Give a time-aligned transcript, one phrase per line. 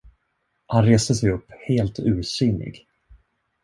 [0.65, 2.87] Han reste sig upp, helt ursinnig.